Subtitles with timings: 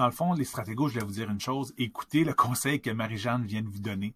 [0.00, 1.74] dans le fond, les stratégos, je vais vous dire une chose.
[1.76, 4.14] Écoutez le conseil que Marie-Jeanne vient de vous donner.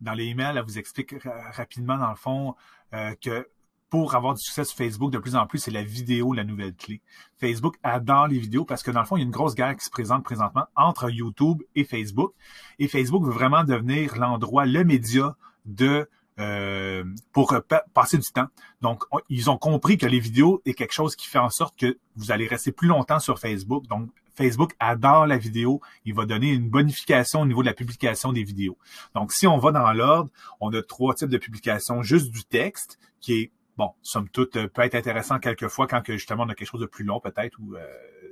[0.00, 1.14] Dans les emails, elle vous explique
[1.52, 2.54] rapidement, dans le fond,
[2.94, 3.46] euh, que
[3.90, 6.74] pour avoir du succès sur Facebook de plus en plus, c'est la vidéo la nouvelle
[6.74, 7.02] clé.
[7.36, 9.76] Facebook adore les vidéos parce que dans le fond, il y a une grosse guerre
[9.76, 12.32] qui se présente présentement entre YouTube et Facebook.
[12.78, 17.54] Et Facebook veut vraiment devenir l'endroit, le média de euh, pour
[17.94, 18.48] passer du temps.
[18.82, 21.98] Donc, ils ont compris que les vidéos est quelque chose qui fait en sorte que
[22.14, 23.86] vous allez rester plus longtemps sur Facebook.
[23.86, 25.80] Donc, Facebook adore la vidéo.
[26.04, 28.76] Il va donner une bonification au niveau de la publication des vidéos.
[29.14, 30.30] Donc, si on va dans l'ordre,
[30.60, 32.02] on a trois types de publications.
[32.02, 36.14] Juste du texte, qui est bon, somme toute, euh, peut être intéressant quelquefois quand que
[36.14, 37.86] justement on a quelque chose de plus long peut-être ou euh,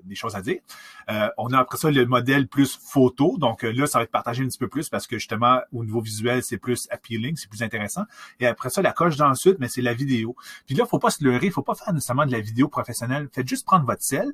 [0.04, 0.60] des choses à dire.
[1.10, 4.42] Euh, on a après ça le modèle plus photo, donc là ça va être partagé
[4.42, 7.62] un petit peu plus parce que justement au niveau visuel c'est plus appealing, c'est plus
[7.62, 8.04] intéressant.
[8.40, 10.36] Et après ça la coche d'ensuite, mais c'est la vidéo.
[10.66, 13.28] Puis là faut pas se leurrer, faut pas faire nécessairement de la vidéo professionnelle.
[13.32, 14.32] Faites juste prendre votre sel,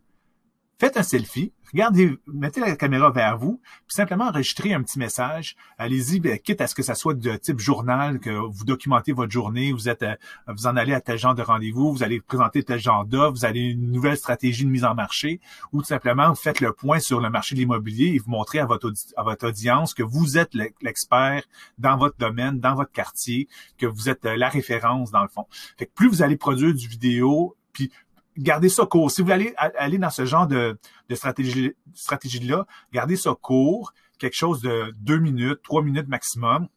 [0.81, 5.55] faites un selfie, regardez, mettez la caméra vers vous, puis simplement enregistrez un petit message.
[5.77, 9.31] Allez-y, ben, quitte à ce que ça soit de type journal, que vous documentez votre
[9.31, 10.17] journée, vous êtes, euh,
[10.49, 13.45] vous en allez à tel genre de rendez-vous, vous allez présenter tel genre d'offre, vous
[13.45, 15.41] avez une nouvelle stratégie de mise en marché,
[15.75, 18.59] ou tout simplement vous faites le point sur le marché de l'immobilier et vous montrez
[18.59, 21.43] à votre, à votre audience que vous êtes l'expert
[21.77, 25.45] dans votre domaine, dans votre quartier, que vous êtes euh, la référence dans le fond.
[25.77, 27.93] Fait que plus vous allez produire du vidéo, puis
[28.41, 29.11] gardez ça court.
[29.11, 30.79] Si vous allez aller dans ce genre de,
[31.13, 36.69] stratégie, stratégie-là, gardez ça court, quelque chose de deux minutes, trois minutes maximum.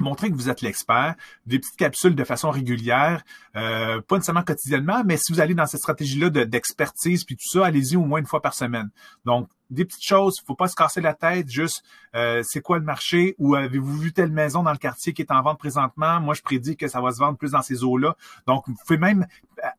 [0.00, 3.24] Montrez que vous êtes l'expert, des petites capsules de façon régulière,
[3.56, 7.66] euh, pas nécessairement quotidiennement, mais si vous allez dans cette stratégie-là d'expertise puis tout ça,
[7.66, 8.90] allez-y au moins une fois par semaine.
[9.24, 11.82] Donc, des petites choses, faut pas se casser la tête, juste
[12.14, 13.34] euh, c'est quoi le marché?
[13.38, 16.20] Ou avez-vous vu telle maison dans le quartier qui est en vente présentement?
[16.20, 18.16] Moi, je prédis que ça va se vendre plus dans ces eaux-là.
[18.46, 19.26] Donc, vous pouvez même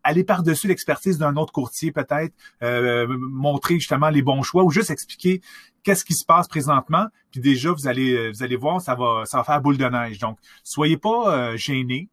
[0.10, 4.90] aller par-dessus l'expertise d'un autre courtier peut-être, euh, montrer justement les bons choix ou juste
[4.90, 5.42] expliquer
[5.84, 7.08] qu'est-ce qui se passe présentement.
[7.32, 10.20] Puis déjà, vous allez vous allez voir, ça va ça va faire boule de neige.
[10.20, 12.10] Donc, soyez pas gênés,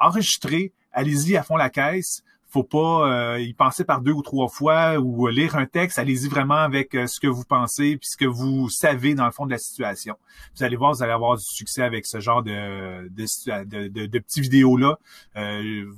[0.00, 2.22] enregistrez, allez-y à fond la caisse
[2.52, 5.98] faut pas euh, y penser par deux ou trois fois ou lire un texte.
[5.98, 9.32] Allez-y vraiment avec euh, ce que vous pensez puis ce que vous savez dans le
[9.32, 10.16] fond de la situation.
[10.54, 14.18] Vous allez voir, vous allez avoir du succès avec ce genre de, de, de, de,
[14.18, 14.98] petits vidéos-là.
[15.36, 15.90] Euh,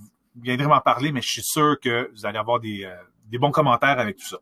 [0.43, 2.95] je vraiment parler, mais je suis sûr que vous allez avoir des, euh,
[3.27, 4.39] des bons commentaires avec tout ça.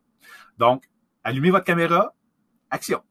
[0.57, 0.83] Donc,
[1.23, 2.13] allumez votre caméra,
[2.69, 3.01] action.